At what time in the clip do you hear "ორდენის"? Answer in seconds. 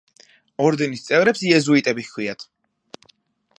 0.67-1.03